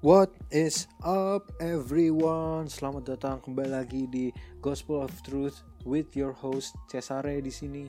[0.00, 2.72] What is up everyone?
[2.72, 4.32] Selamat datang kembali lagi di
[4.64, 7.84] Gospel of Truth with your host Cesare di sini.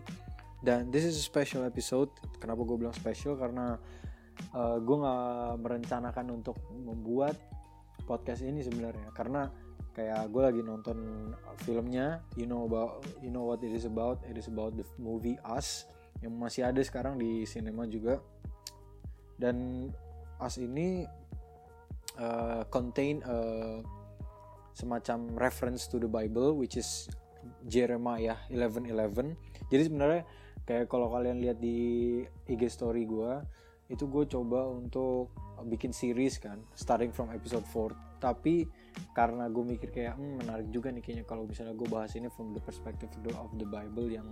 [0.60, 2.12] Dan this is a special episode.
[2.36, 3.40] Kenapa gue bilang special?
[3.40, 3.80] Karena
[4.52, 7.40] uh, gue nggak merencanakan untuk membuat
[8.04, 9.08] podcast ini sebenarnya.
[9.16, 9.48] Karena
[9.96, 11.32] kayak gue lagi nonton
[11.64, 12.28] filmnya.
[12.36, 14.20] You know about, you know what it is about?
[14.28, 15.88] It is about the movie Us
[16.20, 18.20] yang masih ada sekarang di cinema juga.
[19.40, 19.88] Dan
[20.44, 21.08] Us ini
[22.20, 23.80] uh, contain uh,
[24.76, 27.08] semacam reference to the Bible which is
[27.68, 29.36] Jeremiah 11:11.
[29.70, 30.22] Jadi sebenarnya
[30.66, 33.42] kayak kalau kalian lihat di IG story gue
[33.92, 35.36] itu gue coba untuk
[35.68, 38.70] bikin series kan starting from episode 4 tapi
[39.18, 42.54] karena gue mikir kayak hmm, menarik juga nih kayaknya kalau misalnya gue bahas ini from
[42.54, 44.30] the perspective of the Bible yang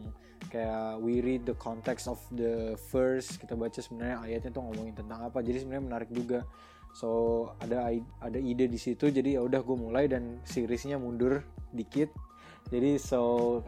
[0.54, 3.34] kayak we read the context of the verse.
[3.42, 5.42] Kita baca sebenarnya ayatnya tuh ngomongin tentang apa.
[5.42, 6.46] Jadi sebenarnya menarik juga
[6.94, 9.10] so ada ada ide di situ.
[9.10, 11.42] Jadi ya udah gue mulai dan seriesnya mundur
[11.74, 12.10] dikit.
[12.70, 13.62] Jadi so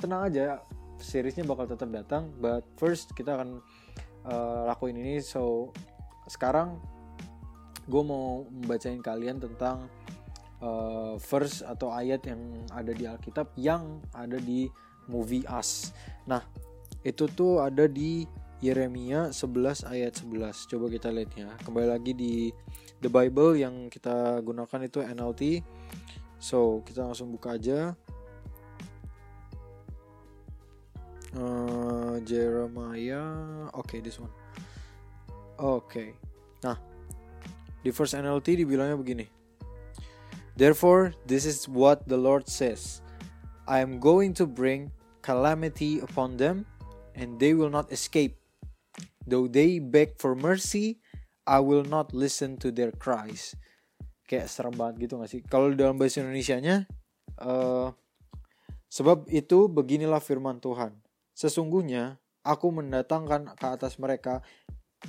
[0.00, 0.60] tenang aja.
[0.96, 3.60] Seriesnya bakal tetap datang but first kita akan
[4.24, 5.20] uh, lakuin ini.
[5.20, 5.74] So
[6.26, 6.80] sekarang
[7.86, 9.86] gue mau membacain kalian tentang
[10.60, 12.40] uh, verse atau ayat yang
[12.72, 14.66] ada di Alkitab yang ada di
[15.06, 15.94] movie Us.
[16.26, 16.42] Nah,
[17.06, 18.26] itu tuh ada di
[18.64, 20.70] Yeremia 11 ayat 11.
[20.72, 21.52] Coba kita lihat ya.
[21.60, 22.48] Kembali lagi di
[23.04, 25.60] The Bible yang kita gunakan itu NLT.
[26.40, 27.92] So, kita langsung buka aja.
[31.36, 34.32] Uh, Jeremiah, oke okay, this one.
[35.60, 35.84] Oke.
[35.84, 36.08] Okay.
[36.64, 36.80] Nah,
[37.84, 39.28] di first NLT dibilangnya begini.
[40.56, 43.04] Therefore, this is what the Lord says.
[43.68, 44.88] I am going to bring
[45.20, 46.64] calamity upon them,
[47.12, 48.40] and they will not escape.
[49.26, 51.02] Though they beg for mercy,
[51.46, 53.58] I will not listen to their cries.
[54.26, 55.42] Kayak serem banget gitu gak sih?
[55.46, 56.86] Kalau dalam bahasa Indonesia-nya,
[57.42, 57.90] uh,
[58.90, 60.94] sebab itu beginilah firman Tuhan.
[61.34, 64.42] Sesungguhnya aku mendatangkan ke atas mereka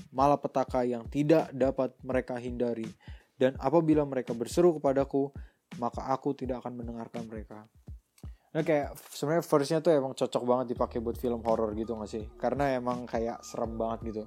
[0.09, 2.89] malapetaka yang tidak dapat mereka hindari.
[3.37, 5.29] Dan apabila mereka berseru kepadaku,
[5.77, 7.69] maka aku tidak akan mendengarkan mereka.
[8.55, 12.25] Nah kayak sebenarnya verse-nya tuh emang cocok banget dipakai buat film horror gitu gak sih?
[12.39, 14.23] Karena emang kayak serem banget gitu.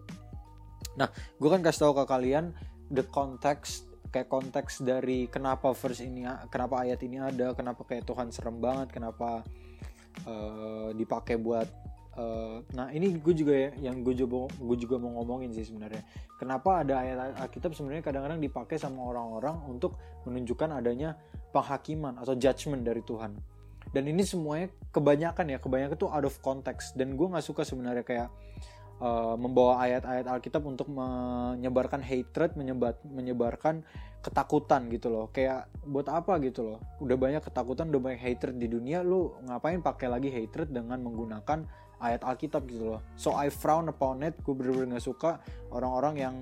[0.96, 2.52] Nah, gue kan kasih tahu ke kalian
[2.90, 8.34] the context kayak konteks dari kenapa verse ini kenapa ayat ini ada kenapa kayak Tuhan
[8.34, 9.46] serem banget kenapa
[10.26, 11.70] uh, dipakai buat
[12.10, 16.02] Uh, nah ini gue juga ya yang gue juga gue juga mau ngomongin sih sebenarnya
[16.42, 19.94] kenapa ada ayat Alkitab sebenarnya kadang-kadang dipakai sama orang-orang untuk
[20.26, 21.14] menunjukkan adanya
[21.54, 23.30] penghakiman atau judgment dari Tuhan
[23.90, 28.04] dan ini semuanya kebanyakan ya kebanyakan tuh out of context dan gue nggak suka sebenarnya
[28.06, 28.28] kayak
[29.02, 33.82] uh, membawa ayat-ayat Alkitab untuk menyebarkan hatred menyebar menyebarkan
[34.20, 38.68] ketakutan gitu loh kayak buat apa gitu loh udah banyak ketakutan udah banyak hatred di
[38.68, 41.64] dunia lu ngapain pakai lagi hatred dengan menggunakan
[42.00, 43.00] ayat Alkitab gitu loh.
[43.14, 44.34] So I frown upon it.
[44.40, 45.30] Gue bener-bener gak suka
[45.70, 46.36] orang-orang yang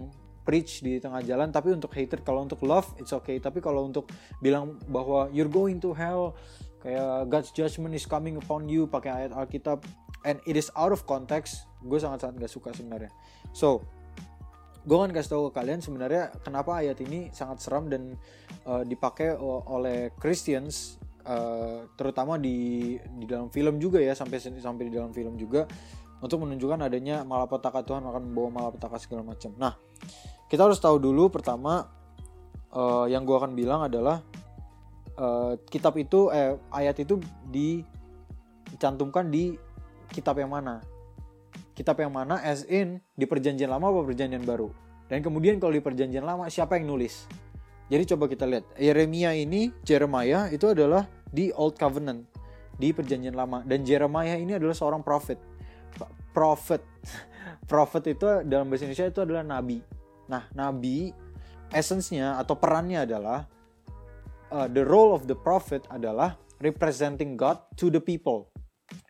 [0.46, 1.50] preach di tengah jalan.
[1.50, 3.42] Tapi untuk hater, kalau untuk love, it's okay.
[3.42, 6.38] Tapi kalau untuk bilang bahwa you're going to hell,
[6.82, 9.82] kayak God's judgment is coming upon you, pakai ayat Alkitab,
[10.26, 13.10] and it is out of context, gue sangat-sangat gak suka sebenarnya.
[13.54, 13.82] So,
[14.88, 18.16] gue akan kasih tahu ke kalian sebenarnya kenapa ayat ini sangat seram dan
[18.64, 19.36] uh, dipakai
[19.68, 20.96] oleh Christians
[21.28, 25.68] uh, terutama di di dalam film juga ya sampai sampai di dalam film juga
[26.24, 29.54] untuk menunjukkan adanya malapetaka Tuhan akan membawa malapetaka segala macam.
[29.60, 29.76] Nah,
[30.48, 31.84] kita harus tahu dulu pertama
[32.72, 34.24] uh, yang gue akan bilang adalah
[35.18, 37.18] uh, kitab itu eh, ayat itu
[37.50, 39.58] dicantumkan di
[40.14, 40.80] kitab yang mana?
[41.74, 44.70] Kitab yang mana as in di perjanjian lama atau perjanjian baru?
[45.10, 47.26] Dan kemudian kalau di perjanjian lama siapa yang nulis?
[47.88, 52.24] Jadi coba kita lihat Yeremia ini Jeremiah itu adalah di Old Covenant
[52.78, 55.36] di perjanjian lama dan Jeremiah ini adalah seorang prophet
[56.30, 56.78] prophet
[57.70, 59.82] prophet itu dalam bahasa Indonesia itu adalah nabi
[60.30, 61.10] nah nabi
[61.74, 63.50] essence-nya atau perannya adalah
[64.52, 68.50] uh, the role of the prophet adalah representing God to the people.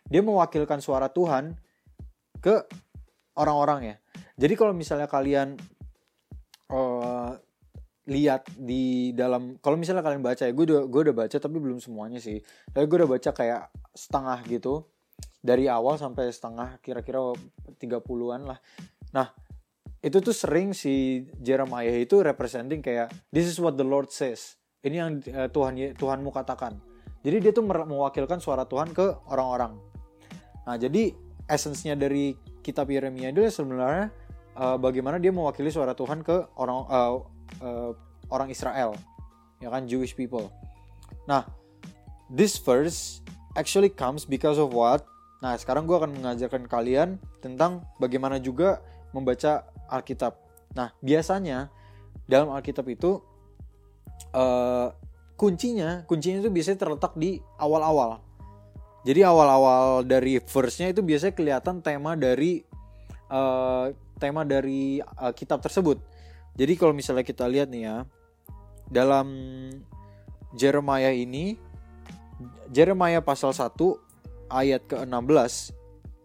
[0.09, 1.55] Dia mewakilkan suara Tuhan
[2.39, 2.65] ke
[3.37, 3.95] orang-orang ya.
[4.39, 5.59] Jadi kalau misalnya kalian
[6.71, 7.35] uh,
[8.09, 11.77] lihat di dalam kalau misalnya kalian baca ya gue udah gue udah baca tapi belum
[11.77, 12.41] semuanya sih.
[12.71, 14.87] Tapi gue udah baca kayak setengah gitu.
[15.39, 17.19] Dari awal sampai setengah kira-kira
[17.79, 18.59] 30-an lah.
[19.15, 19.27] Nah
[19.99, 24.95] itu tuh sering si Jeremiah itu representing kayak this is what the Lord says ini
[24.95, 26.77] yang uh, Tuhan Tuhanmu katakan
[27.19, 29.75] jadi dia tuh mewakilkan suara Tuhan ke orang-orang
[30.63, 31.11] nah jadi
[31.49, 34.13] essence-nya dari kitab Yeremia itu sebenarnya
[34.59, 37.15] uh, bagaimana dia mewakili suara Tuhan ke orang uh,
[37.63, 37.91] uh,
[38.29, 38.93] orang Israel,
[39.57, 40.51] ya kan Jewish people.
[41.25, 41.47] Nah,
[42.29, 43.23] this verse
[43.57, 45.07] actually comes because of what?
[45.41, 48.83] Nah, sekarang gue akan mengajarkan kalian tentang bagaimana juga
[49.15, 50.37] membaca Alkitab.
[50.77, 51.73] Nah, biasanya
[52.29, 53.23] dalam Alkitab itu
[54.33, 54.91] uh,
[55.39, 58.19] kuncinya, kuncinya itu biasanya terletak di awal-awal.
[59.07, 62.59] Jadi awal-awal dari verse-nya itu biasanya kelihatan tema dari
[63.31, 66.03] uh, tema dari uh, kitab tersebut.
[66.59, 67.97] Jadi kalau misalnya kita lihat nih ya,
[68.91, 69.27] dalam
[70.51, 71.55] Jeremiah ini
[72.67, 73.71] Jeremiah pasal 1
[74.51, 75.53] ayat ke-16.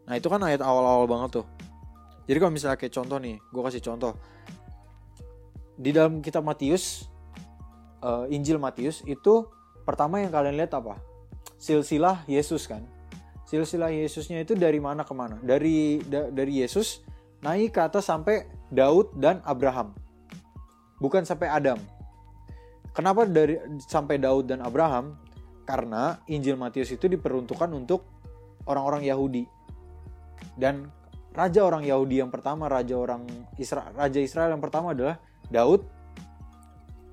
[0.05, 1.47] Nah, itu kan ayat awal-awal banget tuh.
[2.25, 4.13] Jadi kalau misalnya kayak contoh nih, gue kasih contoh.
[5.77, 7.09] Di dalam kitab Matius,
[8.05, 9.49] uh, Injil Matius itu
[9.89, 11.01] pertama yang kalian lihat apa?
[11.57, 12.85] Silsilah Yesus kan.
[13.49, 15.41] Silsilah Yesusnya itu dari mana ke mana?
[15.41, 17.01] Dari da, dari Yesus
[17.41, 19.97] naik ke atas sampai Daud dan Abraham.
[21.01, 21.81] Bukan sampai Adam.
[22.95, 25.19] Kenapa dari sampai Daud dan Abraham?
[25.65, 28.05] Karena Injil Matius itu diperuntukkan untuk
[28.69, 29.45] orang-orang Yahudi.
[30.55, 30.89] Dan
[31.35, 33.27] raja orang Yahudi yang pertama, raja orang
[33.59, 35.19] Isra, raja Israel yang pertama adalah
[35.49, 35.85] Daud.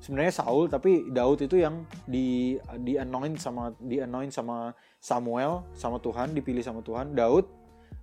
[0.01, 6.01] Sebenarnya Saul, tapi Daud itu yang di di anoint sama di anoint sama Samuel, sama
[6.01, 7.13] Tuhan, dipilih sama Tuhan.
[7.13, 7.45] Daud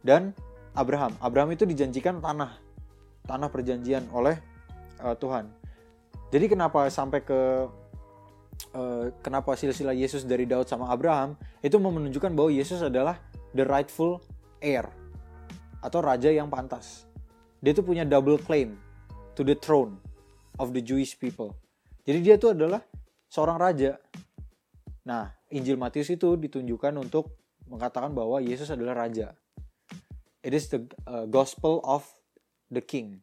[0.07, 0.31] dan
[0.79, 1.11] Abraham.
[1.19, 2.55] Abraham itu dijanjikan tanah,
[3.27, 4.39] tanah perjanjian oleh
[5.03, 5.51] uh, Tuhan.
[6.31, 7.67] Jadi kenapa sampai ke
[8.79, 11.35] uh, kenapa silsilah Yesus dari Daud sama Abraham
[11.67, 13.19] itu menunjukkan bahwa Yesus adalah
[13.59, 14.23] the rightful
[14.63, 14.87] heir
[15.83, 17.11] atau raja yang pantas.
[17.59, 18.79] Dia tuh punya double claim
[19.35, 19.99] to the throne
[20.63, 21.59] of the Jewish people.
[22.09, 22.81] Jadi dia tuh adalah
[23.29, 24.01] seorang raja.
[25.05, 27.37] Nah, Injil Matius itu ditunjukkan untuk
[27.69, 29.37] mengatakan bahwa Yesus adalah raja.
[30.41, 32.09] It is the uh, gospel of
[32.73, 33.21] the king.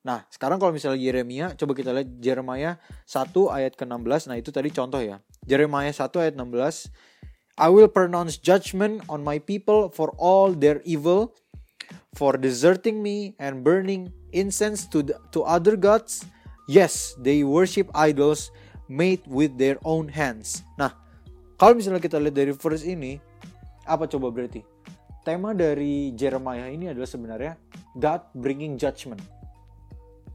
[0.00, 4.32] Nah, sekarang kalau misalnya Yeremia, coba kita lihat Jeremiah 1 ayat ke-16.
[4.32, 5.20] Nah, itu tadi contoh ya.
[5.44, 6.88] Jeremiah 1 ayat 16.
[7.60, 11.36] I will pronounce judgment on my people for all their evil,
[12.16, 16.24] for deserting me and burning incense to, the, to other gods.
[16.70, 18.54] Yes, they worship idols
[18.86, 20.62] made with their own hands.
[20.78, 20.94] Nah,
[21.58, 23.18] kalau misalnya kita lihat dari verse ini,
[23.82, 24.62] apa coba berarti?
[25.26, 27.58] Tema dari Jeremiah ini adalah sebenarnya
[27.98, 29.18] God bringing judgment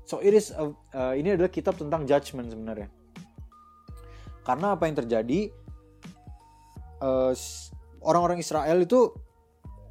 [0.06, 2.90] So it is a, uh, ini adalah kitab tentang judgment sebenarnya.
[4.46, 5.50] Karena apa yang terjadi
[7.02, 7.34] uh,
[8.06, 9.10] orang-orang Israel itu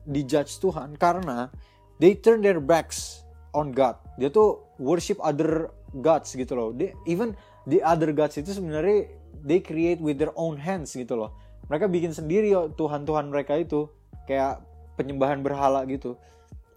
[0.06, 1.50] dijudge Tuhan karena
[1.98, 3.98] they turn their backs on God.
[4.14, 6.70] Dia tuh worship other gods gitu loh.
[6.74, 7.38] They, even
[7.68, 9.10] the other gods itu sebenarnya
[9.44, 11.34] they create with their own hands gitu loh.
[11.70, 13.88] Mereka bikin sendiri Tuhan-Tuhan mereka itu
[14.28, 14.60] kayak
[14.98, 16.14] penyembahan berhala gitu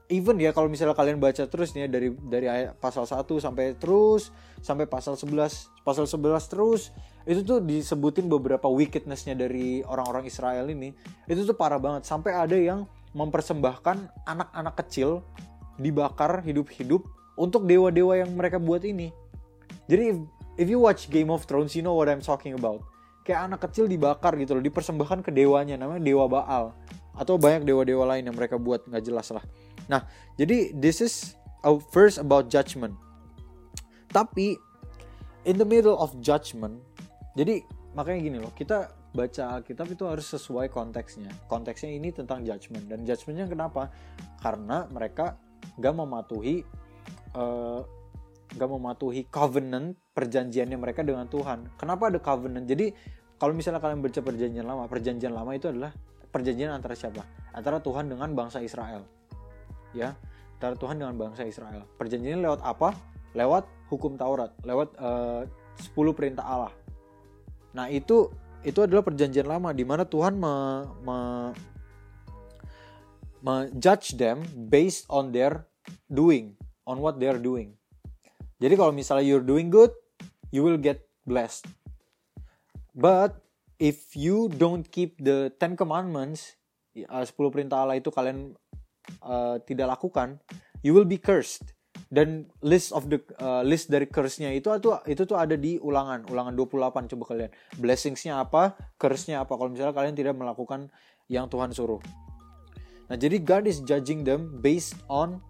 [0.08, 3.75] even ya kalau misalnya kalian baca terus nih ya, dari dari ayat pasal 1 sampai
[3.75, 4.31] terus
[4.64, 6.96] sampai pasal 11 pasal 11 terus
[7.28, 10.96] itu tuh disebutin beberapa wickednessnya dari orang-orang Israel ini
[11.28, 15.24] itu tuh parah banget sampai ada yang mempersembahkan anak-anak kecil
[15.75, 17.04] dibakar hidup-hidup
[17.38, 19.13] untuk dewa-dewa yang mereka buat ini
[19.88, 20.18] jadi if,
[20.60, 22.84] if you watch Game of Thrones you know what I'm talking about
[23.23, 26.73] kayak anak kecil dibakar gitu loh dipersembahkan ke dewanya namanya dewa Baal
[27.18, 29.45] atau banyak dewa-dewa lain yang mereka buat nggak jelas lah
[29.88, 30.04] Nah,
[30.35, 32.94] jadi this is a verse about judgment.
[34.11, 34.59] Tapi
[35.47, 36.80] in the middle of judgment,
[37.35, 37.64] jadi
[37.95, 41.31] makanya gini loh, kita baca Alkitab itu harus sesuai konteksnya.
[41.47, 43.90] Konteksnya ini tentang judgment dan judgmentnya kenapa?
[44.44, 45.40] Karena mereka
[45.80, 46.61] gak mematuhi
[47.37, 47.85] uh,
[48.57, 51.77] gak mematuhi covenant perjanjiannya mereka dengan Tuhan.
[51.77, 52.65] Kenapa ada covenant?
[52.65, 52.89] Jadi
[53.37, 55.94] kalau misalnya kalian baca perjanjian lama, perjanjian lama itu adalah
[56.33, 57.21] perjanjian antara siapa?
[57.53, 59.06] Antara Tuhan dengan bangsa Israel
[59.95, 60.15] ya
[60.57, 61.85] antara Tuhan dengan bangsa Israel.
[61.97, 62.97] Perjanjiannya lewat apa?
[63.37, 65.41] Lewat hukum Taurat, lewat eh,
[65.94, 66.73] 10 perintah Allah.
[67.77, 68.33] Nah, itu
[68.65, 70.53] itu adalah perjanjian lama di mana Tuhan me,
[71.06, 71.17] me,
[73.45, 75.69] me judge them based on their
[76.09, 76.56] doing,
[76.87, 77.75] on what they are doing.
[78.57, 79.91] Jadi kalau misalnya you're doing good,
[80.49, 81.67] you will get blessed.
[82.95, 83.44] But
[83.77, 86.57] if you don't keep the Ten Commandments,
[86.97, 87.21] 10 ya,
[87.53, 88.57] perintah Allah itu kalian
[89.21, 90.41] uh, tidak lakukan,
[90.81, 91.77] you will be cursed.
[92.07, 96.23] Dan list of the uh, list dari curse-nya itu itu itu tuh ada di ulangan,
[96.31, 97.51] ulangan 28 coba kalian.
[97.75, 100.87] Blessings-nya apa, curse-nya apa kalau misalnya kalian tidak melakukan
[101.27, 101.99] yang Tuhan suruh.
[103.11, 105.44] Nah, jadi God is judging them based on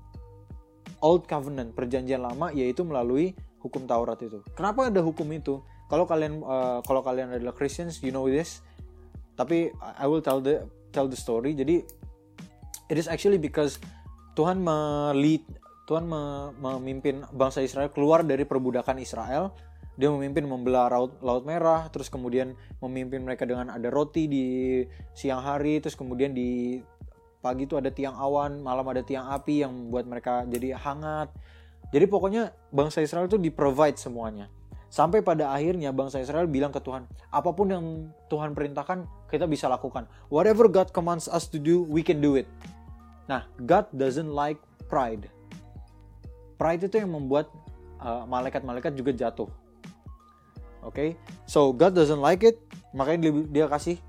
[1.04, 4.42] old covenant, perjanjian lama yaitu melalui hukum Taurat itu.
[4.54, 5.62] Kenapa ada hukum itu?
[5.88, 8.62] Kalau kalian uh, kalau kalian adalah Christians, you know this.
[9.38, 11.54] Tapi I will tell the tell the story.
[11.54, 11.86] Jadi
[12.90, 13.78] it is actually because
[14.34, 15.46] Tuhan melit
[15.88, 16.04] Tuhan
[16.60, 19.56] memimpin bangsa Israel keluar dari perbudakan Israel
[19.98, 22.54] dia memimpin membelah laut, laut merah terus kemudian
[22.86, 24.46] memimpin mereka dengan ada roti di
[25.18, 26.78] siang hari terus kemudian di
[27.48, 31.32] pagi itu ada tiang awan malam ada tiang api yang membuat mereka jadi hangat.
[31.96, 34.52] Jadi pokoknya bangsa Israel itu di provide semuanya.
[34.92, 37.86] Sampai pada akhirnya bangsa Israel bilang ke Tuhan apa pun yang
[38.28, 40.04] Tuhan perintahkan kita bisa lakukan.
[40.28, 42.52] Whatever God commands us to do we can do it.
[43.32, 44.60] Nah God doesn't like
[44.92, 45.32] pride.
[46.60, 47.48] Pride itu yang membuat
[48.04, 49.48] uh, malaikat-malaikat uh, juga jatuh.
[50.86, 51.10] Oke, okay?
[51.44, 52.64] so God doesn't like it,
[52.96, 54.00] makanya dia, dia kasih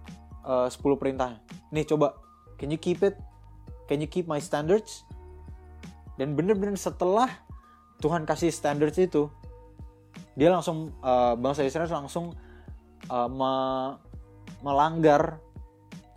[0.47, 1.43] uh, 10 perintah.
[1.75, 2.15] Nih coba,
[2.55, 3.19] can you keep it?
[3.89, 5.09] Can you keep my standards?
[6.21, 7.33] Dan bener-bener setelah
[8.05, 9.33] Tuhan kasih standards itu,
[10.37, 12.37] dia langsung uh, bangsa Israel langsung
[13.11, 13.53] uh, me
[14.59, 15.39] melanggar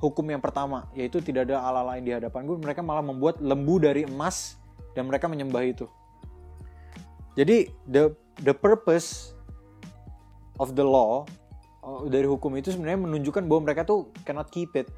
[0.01, 2.57] hukum yang pertama, yaitu tidak ada Allah lain di hadapan gue.
[2.57, 4.57] Mereka malah membuat lembu dari emas
[4.97, 5.85] dan mereka menyembah itu.
[7.37, 8.11] Jadi the
[8.43, 9.31] the purpose
[10.59, 11.23] of the law
[11.85, 14.89] uh, dari hukum itu sebenarnya menunjukkan bahwa mereka tuh cannot keep it.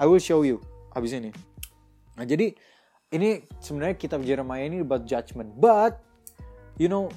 [0.00, 0.58] I will show you
[0.96, 1.30] habis ini.
[2.16, 2.52] Nah, jadi
[3.12, 5.52] ini sebenarnya kitab Jeremiah ini about judgment.
[5.56, 6.00] But
[6.80, 7.12] you know,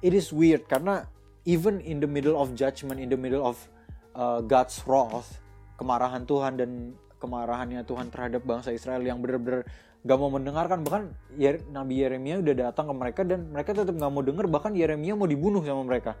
[0.00, 1.04] it is weird karena
[1.44, 3.56] even in the middle of judgment, in the middle of
[4.16, 5.40] uh, God's wrath,
[5.76, 6.70] kemarahan Tuhan dan
[7.20, 9.64] kemarahannya Tuhan terhadap bangsa Israel yang benar-benar
[10.06, 11.10] gak mau mendengarkan bahkan
[11.74, 15.26] Nabi Yeremia udah datang ke mereka dan mereka tetap gak mau dengar bahkan Yeremia mau
[15.26, 16.14] dibunuh sama mereka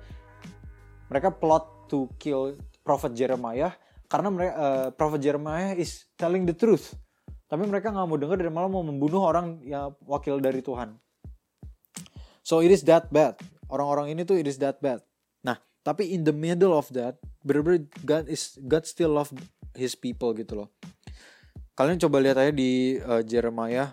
[1.06, 3.70] mereka plot to kill Prophet Jeremiah
[4.10, 6.98] karena mereka uh, Prophet Jeremiah is telling the truth
[7.46, 10.98] tapi mereka nggak mau dengar dan malah mau membunuh orang yang wakil dari Tuhan
[12.42, 13.38] so it is that bad
[13.70, 15.02] orang-orang ini tuh it is that bad
[15.42, 19.30] nah tapi in the middle of that bener-bener God is God still love
[19.74, 20.68] his people gitu loh
[21.78, 23.92] kalian coba lihat aja di uh, Jeremiah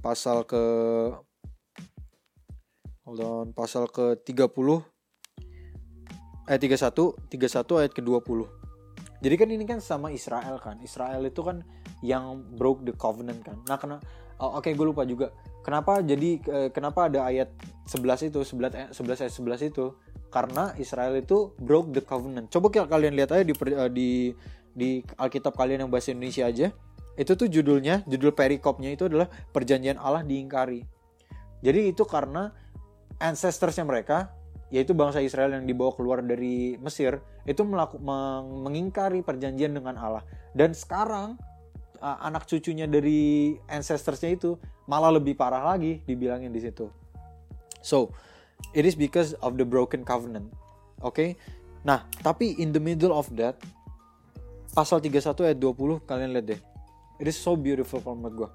[0.00, 0.62] pasal ke
[3.04, 4.94] hold on pasal ke 30
[6.48, 8.38] ayat 31 31 ayat ke-20.
[9.24, 10.76] Jadi kan ini kan sama Israel kan.
[10.84, 11.64] Israel itu kan
[12.04, 13.56] yang broke the covenant kan.
[13.64, 13.96] Nah, kena
[14.36, 15.32] oh, oke okay, gue lupa juga.
[15.64, 17.48] Kenapa jadi uh, kenapa ada ayat
[17.88, 19.96] 11 itu 11 11 ayat 11 itu?
[20.28, 22.52] Karena Israel itu broke the covenant.
[22.52, 24.36] Coba kalian lihat aja di uh, di
[24.76, 26.68] di Alkitab kalian yang bahasa Indonesia aja.
[27.14, 30.82] Itu tuh judulnya, judul perikopnya itu adalah perjanjian Allah diingkari.
[31.62, 32.52] Jadi itu karena
[33.22, 34.34] ancestorsnya mereka
[34.74, 40.26] yaitu bangsa Israel yang dibawa keluar dari Mesir itu melaku, meng, mengingkari perjanjian dengan Allah
[40.50, 41.38] dan sekarang
[42.04, 46.92] uh, anak cucunya dari ancestorsnya itu malah lebih parah lagi dibilangin di situ
[47.80, 48.12] so
[48.76, 50.52] it is because of the broken covenant
[51.00, 51.40] oke okay?
[51.80, 53.56] nah tapi in the middle of that
[54.76, 56.60] pasal 31 ayat 20 kalian lihat deh
[57.16, 58.50] it is so beautiful kalau menurut gue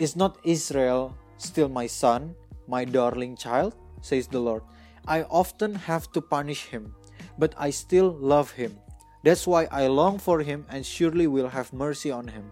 [0.00, 2.32] is not Israel still my son
[2.64, 4.64] my darling child says the Lord
[5.04, 6.96] I often have to punish him,
[7.36, 8.80] but I still love him.
[9.24, 12.44] That's why I long for him and surely will have mercy on him.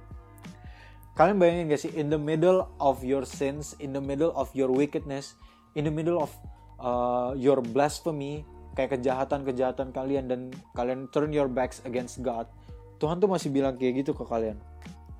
[1.12, 4.72] Kalian bayangin gak sih, in the middle of your sins, in the middle of your
[4.72, 5.36] wickedness,
[5.76, 6.32] in the middle of
[6.80, 10.40] uh, your blasphemy, kayak kejahatan-kejahatan kalian dan
[10.72, 12.48] kalian turn your backs against God,
[12.96, 14.56] Tuhan tuh masih bilang kayak gitu ke kalian.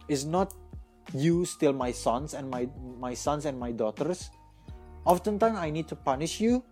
[0.09, 0.56] Is not
[1.12, 2.64] you still my sons and my
[2.97, 4.32] my sons and my daughters?
[5.04, 6.64] Oftentimes I need to punish you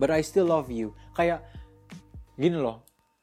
[0.00, 1.44] but I still love you kayak
[2.40, 2.80] gini loh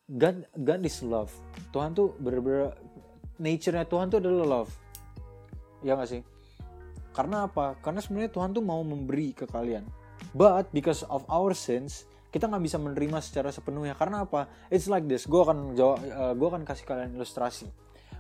[0.08, 1.36] God God is love.
[1.76, 2.72] Tuhan tuh bener-bener
[3.44, 4.72] nature-nya Tuhan tuh adalah love.
[5.84, 6.24] Ya gak sih?
[7.12, 7.76] Karena apa?
[7.84, 9.84] Karena sebenarnya Tuhan tuh mau memberi ke kalian.
[10.32, 14.00] But because of our sins kita nggak bisa menerima secara sepenuhnya.
[14.00, 14.48] Karena apa?
[14.72, 15.28] It's like this.
[15.28, 17.68] Gue akan jawab uh, gue akan kasih kalian ilustrasi.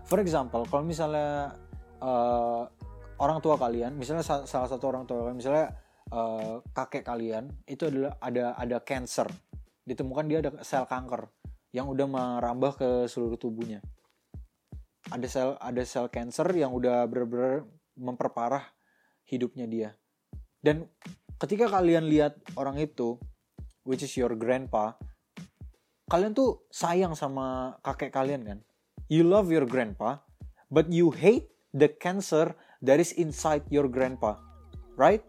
[0.04, 1.56] For example kalau misalnya
[2.04, 2.68] uh,
[3.24, 5.72] orang tua kalian misalnya salah satu orang tua kalian misalnya
[6.12, 9.32] uh, kakek kalian itu adalah ada ada cancer.
[9.88, 11.38] Ditemukan dia ada sel kanker
[11.72, 13.84] yang udah merambah ke seluruh tubuhnya.
[15.08, 17.64] Ada sel ada sel cancer yang udah bener-bener
[17.96, 18.64] memperparah
[19.28, 19.90] hidupnya dia.
[20.60, 20.88] Dan
[21.40, 23.16] ketika kalian lihat orang itu
[23.88, 25.00] which is your grandpa
[26.12, 28.60] kalian tuh sayang sama kakek kalian kan?
[29.08, 30.24] You love your grandpa
[30.68, 34.48] but you hate the cancer that is inside your grandpa
[34.98, 35.22] right?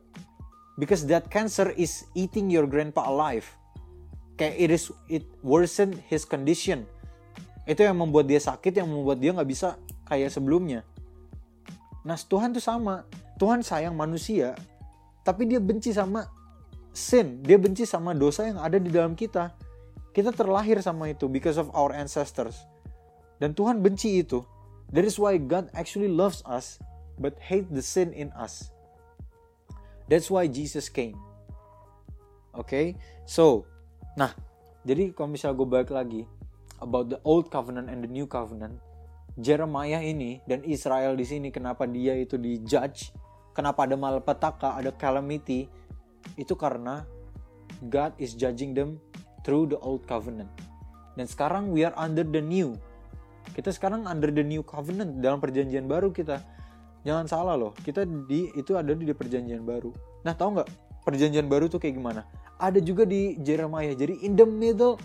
[0.81, 3.47] Because that cancer is eating your grandpa alive.
[4.39, 6.87] Kayak it is it worsen his condition.
[7.67, 9.77] Itu yang membuat dia sakit, yang membuat dia nggak bisa
[10.07, 10.87] kayak sebelumnya.
[12.07, 13.05] Nah Tuhan tuh sama.
[13.39, 14.59] Tuhan sayang manusia,
[15.23, 16.27] tapi dia benci sama
[16.91, 17.43] sin.
[17.47, 19.55] Dia benci sama dosa yang ada di dalam kita.
[20.11, 22.59] Kita terlahir sama itu because of our ancestors.
[23.39, 24.43] Dan Tuhan benci itu.
[24.91, 26.81] That is why God actually loves us
[27.21, 28.73] but hate the sin in us.
[30.09, 31.19] That's why Jesus came.
[32.57, 32.97] Okay?
[33.29, 33.69] so,
[34.19, 34.35] nah,
[34.83, 36.23] jadi kalau misalnya gue balik lagi
[36.83, 38.75] about the old covenant and the new covenant,
[39.39, 43.15] Jeremiah ini dan Israel di sini kenapa dia itu dijudge,
[43.55, 45.71] kenapa ada malapetaka, ada calamity,
[46.35, 47.07] itu karena
[47.87, 48.99] God is judging them
[49.47, 50.51] through the old covenant.
[51.15, 52.75] Dan sekarang we are under the new.
[53.55, 56.43] Kita sekarang under the new covenant dalam perjanjian baru kita.
[57.07, 59.95] Jangan salah loh, kita di itu ada di perjanjian baru.
[60.27, 60.69] Nah, tahu nggak
[61.07, 62.27] perjanjian baru tuh kayak gimana?
[62.59, 63.95] Ada juga di Jeremiah.
[63.95, 64.99] Jadi in the middle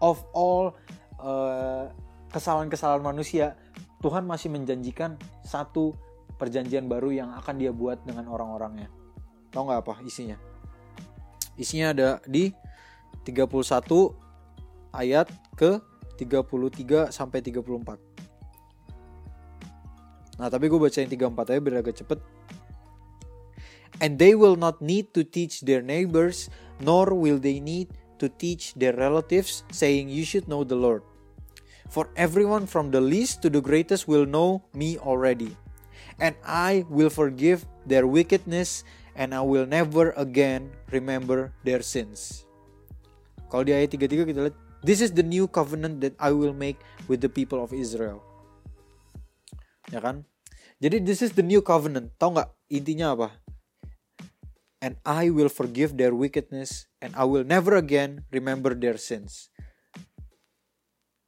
[0.00, 0.72] of all
[1.20, 1.88] uh,
[2.32, 3.56] kesalahan-kesalahan manusia,
[4.00, 5.92] Tuhan masih menjanjikan satu
[6.36, 8.88] perjanjian baru yang akan dia buat dengan orang-orangnya.
[9.52, 10.36] Tahu nggak apa isinya?
[11.54, 12.50] Isinya ada di
[13.22, 13.70] 31
[14.90, 15.78] ayat ke
[16.18, 17.98] 33 sampai 34.
[20.34, 22.18] Nah, tapi gue bacain 34 aja biar agak cepet.
[24.02, 26.50] And they will not need to teach their neighbors,
[26.84, 27.88] nor will they need
[28.20, 31.02] to teach their relatives, saying, You should know the Lord.
[31.88, 35.56] For everyone from the least to the greatest will know me already.
[36.20, 38.84] And I will forgive their wickedness
[39.16, 42.46] and I will never again remember their sins.
[43.50, 46.76] Kalau di ayat 33 kita lihat, This is the new covenant that I will make
[47.08, 48.20] with the people of Israel.
[49.88, 50.28] Ya kan?
[50.82, 52.12] Jadi this is the new covenant.
[52.20, 53.28] Tahu nggak intinya apa?
[54.84, 59.48] And I will forgive their wickedness and I will never again remember their sins.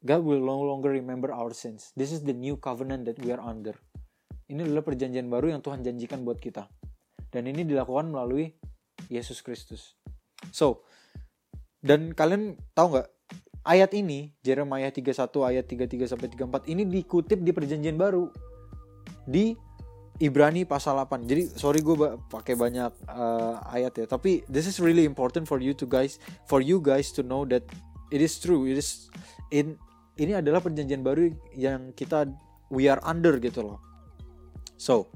[0.05, 1.89] God will no longer remember our sins.
[1.97, 3.73] This is the new covenant that we are under.
[4.53, 6.69] Ini adalah perjanjian baru yang Tuhan janjikan buat kita.
[7.33, 8.53] Dan ini dilakukan melalui
[9.09, 9.97] Yesus Kristus.
[10.53, 10.85] So,
[11.81, 13.09] dan kalian tahu nggak
[13.67, 18.31] ayat ini Jeremiah 31 ayat 33 sampai 34 ini dikutip di perjanjian baru
[19.27, 19.59] di
[20.17, 21.29] Ibrani pasal 8.
[21.29, 21.97] Jadi sorry gue
[22.33, 26.17] pakai banyak uh, ayat ya, tapi this is really important for you to guys
[26.49, 27.69] for you guys to know that
[28.09, 28.65] it is true.
[28.65, 29.13] It is
[29.53, 29.77] in
[30.17, 32.25] ini adalah perjanjian baru yang kita
[32.73, 33.79] we are under gitu loh.
[34.77, 35.09] So,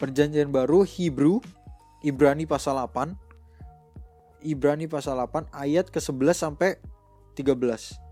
[0.00, 1.44] Perjanjian baru Hebrew
[2.00, 3.12] Ibrani pasal 8
[4.40, 6.80] Ibrani pasal 8 ayat ke-11 sampai
[7.36, 8.09] 13.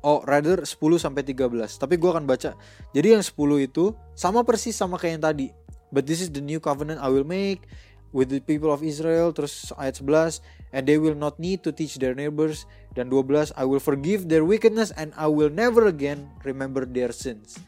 [0.00, 1.76] Oh, rather 10 sampai 13.
[1.76, 2.56] Tapi gue akan baca.
[2.96, 3.36] Jadi yang 10
[3.68, 5.48] itu sama persis sama kayak yang tadi.
[5.92, 7.68] But this is the new covenant I will make
[8.16, 9.36] with the people of Israel.
[9.36, 10.40] Terus ayat 11,
[10.72, 12.64] and they will not need to teach their neighbors.
[12.96, 17.60] Dan 12, I will forgive their wickedness and I will never again remember their sins.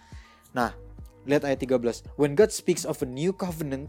[0.56, 0.72] Nah,
[1.26, 2.18] Lihat ayat 13.
[2.18, 3.86] When God speaks of a new covenant,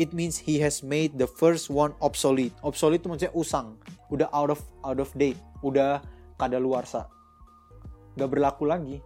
[0.00, 2.56] it means he has made the first one obsolete.
[2.64, 3.76] Obsolete itu maksudnya usang,
[4.08, 6.00] udah out of out of date, udah
[6.40, 7.08] kadaluarsa.
[8.16, 8.98] Gak berlaku lagi.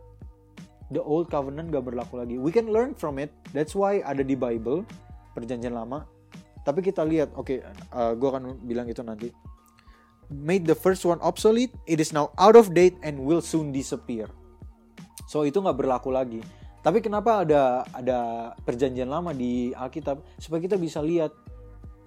[0.91, 2.35] The old covenant gak berlaku lagi.
[2.39, 3.31] We can learn from it.
[3.55, 4.87] That's why ada di Bible,
[5.35, 6.07] perjanjian lama.
[6.67, 7.59] Tapi kita lihat, oke, okay,
[7.95, 9.31] uh, gue akan bilang itu nanti.
[10.31, 14.31] Made the first one obsolete, it is now out of date and will soon disappear.
[15.27, 16.43] So itu nggak berlaku lagi
[16.81, 18.19] tapi kenapa ada ada
[18.65, 21.29] perjanjian lama di Alkitab supaya kita bisa lihat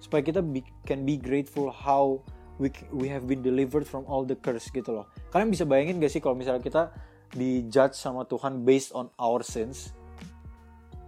[0.02, 2.18] supaya kita be, can be grateful how
[2.60, 5.06] we we have been delivered from all the curse gitu loh.
[5.34, 6.94] Kalian bisa bayangin gak sih kalau misalnya kita
[7.34, 9.94] dijudge sama Tuhan based on our sins?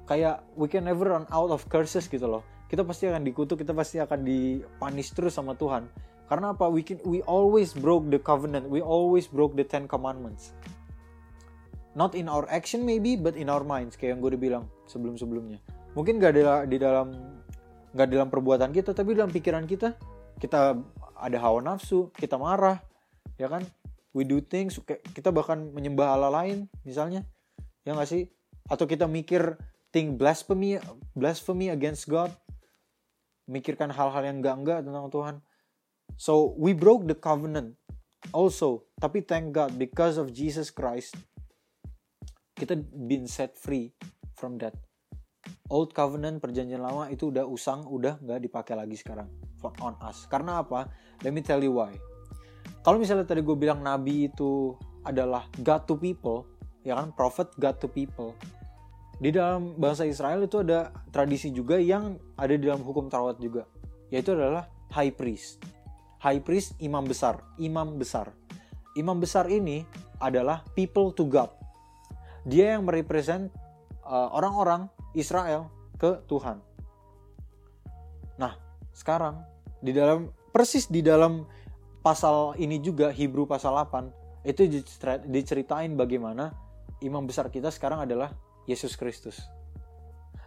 [0.07, 2.43] Kayak we can never run out of curses gitu loh.
[2.67, 5.87] Kita pasti akan dikutuk, kita pasti akan dipunish terus sama Tuhan.
[6.27, 6.67] Karena apa?
[6.67, 10.51] We can, we always broke the covenant, we always broke the Ten Commandments
[11.97, 15.17] not in our action maybe but in our minds kayak yang gue udah bilang sebelum
[15.17, 15.59] sebelumnya
[15.97, 17.09] mungkin gak ada di dalam
[17.97, 19.97] gak dalam perbuatan kita tapi dalam pikiran kita
[20.37, 20.77] kita
[21.17, 22.81] ada hawa nafsu kita marah
[23.41, 23.65] ya kan?
[24.17, 24.81] We do things
[25.13, 27.25] kita bahkan menyembah Allah lain misalnya.
[27.85, 28.33] Ya gak sih?
[28.67, 29.61] Atau kita mikir
[29.93, 30.81] think blasphemy
[31.13, 32.33] blasphemy against God.
[33.47, 35.37] Mikirkan hal-hal yang enggak-enggak tentang Tuhan.
[36.17, 37.77] So we broke the covenant
[38.33, 38.89] also.
[38.99, 41.15] Tapi thank God because of Jesus Christ
[42.57, 43.93] kita been set free
[44.33, 44.73] from that
[45.71, 49.27] old covenant perjanjian lama itu udah usang udah nggak dipakai lagi sekarang.
[49.83, 50.31] On us.
[50.31, 50.87] Karena apa?
[51.27, 51.95] Let me tell you why.
[52.87, 56.47] Kalau misalnya tadi gue bilang nabi itu adalah God to people
[56.87, 57.11] ya kan?
[57.19, 58.39] Prophet God to people.
[59.19, 63.67] Di dalam bahasa Israel itu ada tradisi juga yang ada di dalam hukum Taurat juga.
[64.15, 65.59] Yaitu adalah high priest.
[66.23, 67.43] High priest imam besar.
[67.59, 68.31] Imam besar.
[68.95, 69.83] Imam besar ini
[70.23, 71.51] adalah people to God.
[72.47, 73.51] Dia yang merepresent
[74.07, 76.61] uh, orang-orang Israel ke Tuhan.
[78.37, 78.53] Nah,
[78.93, 79.41] sekarang
[79.81, 81.49] di dalam persis di dalam
[82.05, 84.69] pasal ini juga Hebrew pasal 8 itu
[85.27, 86.55] diceritain bagaimana
[87.03, 88.31] imam besar kita sekarang adalah
[88.71, 89.43] Yesus Kristus.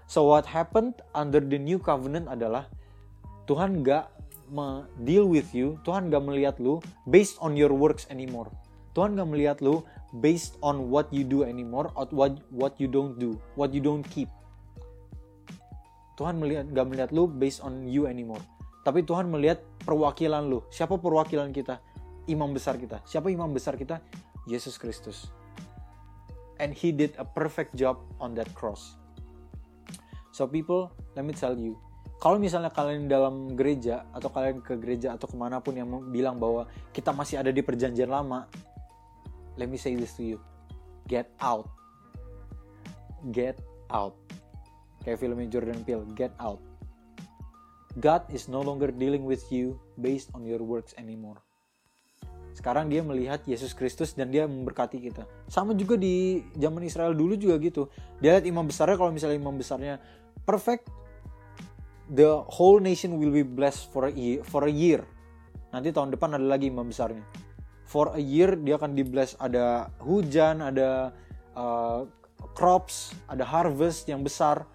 [0.09, 2.65] So what happened under the new covenant adalah
[3.45, 4.09] Tuhan gak
[5.05, 8.49] deal with you, Tuhan gak melihat lu based on your works anymore.
[8.97, 9.85] Tuhan gak melihat lu
[10.23, 14.01] based on what you do anymore, or what what you don't do, what you don't
[14.09, 14.31] keep.
[16.19, 18.43] Tuhan melihat gak melihat lu based on you anymore.
[18.83, 20.59] Tapi Tuhan melihat perwakilan lu.
[20.67, 21.79] Siapa perwakilan kita?
[22.27, 22.99] Imam besar kita.
[23.07, 24.03] Siapa imam besar kita?
[24.43, 25.31] Yesus Kristus.
[26.59, 28.99] And he did a perfect job on that cross.
[30.35, 31.79] So people, let me tell you,
[32.19, 36.35] kalau misalnya kalian dalam gereja atau kalian ke gereja atau ke mana pun yang bilang
[36.35, 38.43] bahwa kita masih ada di perjanjian lama,
[39.55, 40.37] let me say this to you,
[41.07, 41.71] get out,
[43.31, 43.55] get
[43.87, 44.19] out.
[45.09, 46.61] Kayak filmnya Jordan Peele, get out.
[47.97, 51.41] God is no longer dealing with you based on your works anymore.
[52.53, 55.25] Sekarang dia melihat Yesus Kristus dan dia memberkati kita.
[55.49, 57.89] Sama juga di zaman Israel dulu juga gitu.
[58.21, 59.97] Dia lihat imam besarnya kalau misalnya imam besarnya
[60.45, 60.93] perfect
[62.13, 65.01] the whole nation will be blessed for a year, for a year.
[65.73, 67.25] Nanti tahun depan ada lagi imam besarnya.
[67.81, 71.09] For a year dia akan di bless ada hujan, ada
[71.57, 72.05] uh,
[72.53, 74.69] crops, ada harvest yang besar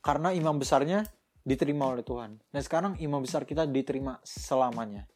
[0.00, 1.04] karena imam besarnya
[1.40, 2.36] diterima oleh Tuhan.
[2.52, 5.08] Dan sekarang imam besar kita diterima selamanya.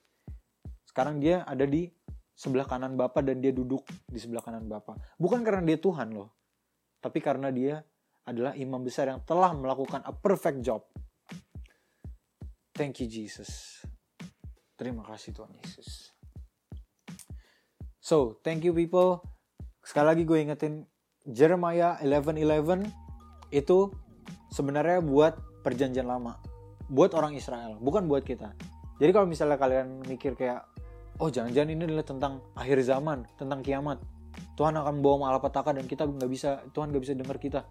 [0.84, 1.88] Sekarang dia ada di
[2.34, 4.96] sebelah kanan Bapa dan dia duduk di sebelah kanan Bapa.
[5.18, 6.30] Bukan karena dia Tuhan loh,
[7.02, 7.82] tapi karena dia
[8.24, 10.82] adalah imam besar yang telah melakukan a perfect job.
[12.74, 13.84] Thank you Jesus.
[14.74, 16.10] Terima kasih Tuhan Yesus.
[18.02, 19.22] So, thank you people.
[19.80, 20.82] Sekali lagi gue ingetin
[21.24, 22.90] Jeremiah 11:11
[23.54, 23.94] itu
[24.52, 26.36] sebenarnya buat perjanjian lama.
[26.88, 28.52] Buat orang Israel, bukan buat kita.
[29.00, 30.68] Jadi kalau misalnya kalian mikir kayak
[31.18, 33.98] oh jangan-jangan ini adalah tentang akhir zaman, tentang kiamat.
[34.58, 37.62] Tuhan akan bawa malapetaka dan kita nggak bisa Tuhan nggak bisa dengar kita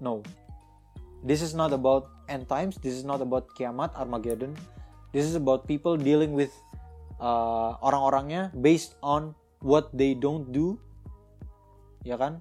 [0.00, 0.24] No.
[1.20, 2.80] This is not about end times.
[2.80, 4.56] This is not about kiamat, Armageddon.
[5.12, 6.48] This is about people dealing with
[7.20, 10.80] uh, orang-orangnya based on what they don't do.
[12.00, 12.40] Ya kan?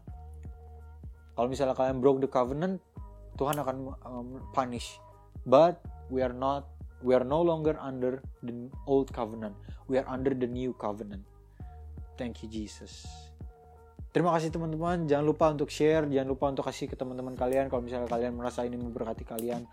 [1.35, 2.79] Kalau misalnya kalian broke the covenant,
[3.39, 4.99] Tuhan akan um, punish.
[5.47, 5.79] But
[6.11, 6.67] we are not
[6.99, 9.55] we are no longer under the old covenant.
[9.87, 11.23] We are under the new covenant.
[12.19, 13.07] Thank you Jesus.
[14.11, 15.07] Terima kasih teman-teman.
[15.07, 18.67] Jangan lupa untuk share, jangan lupa untuk kasih ke teman-teman kalian kalau misalnya kalian merasa
[18.67, 19.63] ini memberkati kalian.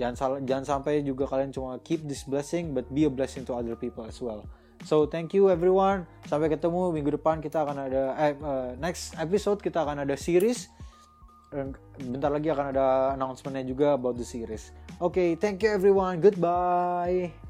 [0.00, 3.52] Jangan salah, jangan sampai juga kalian cuma keep this blessing but be a blessing to
[3.52, 4.48] other people as well.
[4.88, 6.08] So thank you everyone.
[6.24, 10.72] Sampai ketemu minggu depan kita akan ada eh, uh, next episode kita akan ada series.
[11.98, 12.86] Bentar lagi akan ada
[13.18, 14.70] announcementnya juga about the series.
[15.02, 16.22] Oke, okay, thank you everyone.
[16.22, 17.49] Goodbye.